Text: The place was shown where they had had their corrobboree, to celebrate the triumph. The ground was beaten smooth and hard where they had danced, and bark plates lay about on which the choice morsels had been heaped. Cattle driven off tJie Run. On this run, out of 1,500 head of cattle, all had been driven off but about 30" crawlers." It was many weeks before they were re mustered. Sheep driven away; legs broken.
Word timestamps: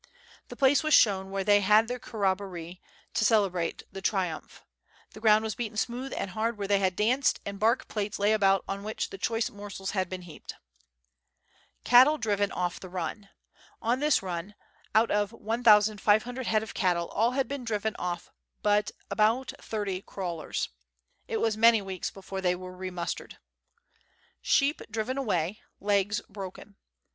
The 0.47 0.55
place 0.55 0.81
was 0.81 0.95
shown 0.95 1.29
where 1.29 1.43
they 1.43 1.59
had 1.61 1.71
had 1.75 1.87
their 1.87 1.99
corrobboree, 1.99 2.81
to 3.13 3.23
celebrate 3.23 3.83
the 3.91 4.01
triumph. 4.01 4.63
The 5.11 5.19
ground 5.19 5.43
was 5.43 5.53
beaten 5.53 5.77
smooth 5.77 6.11
and 6.17 6.31
hard 6.31 6.57
where 6.57 6.67
they 6.67 6.79
had 6.79 6.95
danced, 6.95 7.39
and 7.45 7.59
bark 7.59 7.87
plates 7.87 8.17
lay 8.17 8.33
about 8.33 8.63
on 8.67 8.83
which 8.83 9.11
the 9.11 9.19
choice 9.19 9.51
morsels 9.51 9.91
had 9.91 10.09
been 10.09 10.23
heaped. 10.23 10.55
Cattle 11.83 12.17
driven 12.17 12.51
off 12.51 12.79
tJie 12.79 12.91
Run. 12.91 13.29
On 13.79 13.99
this 13.99 14.23
run, 14.23 14.55
out 14.95 15.11
of 15.11 15.33
1,500 15.33 16.47
head 16.47 16.63
of 16.63 16.73
cattle, 16.73 17.07
all 17.09 17.33
had 17.33 17.47
been 17.47 17.63
driven 17.63 17.95
off 17.97 18.31
but 18.63 18.89
about 19.11 19.53
30" 19.61 20.01
crawlers." 20.07 20.69
It 21.27 21.37
was 21.37 21.55
many 21.55 21.79
weeks 21.79 22.09
before 22.09 22.41
they 22.41 22.55
were 22.55 22.75
re 22.75 22.89
mustered. 22.89 23.37
Sheep 24.41 24.81
driven 24.89 25.19
away; 25.19 25.61
legs 25.79 26.21
broken. 26.27 26.77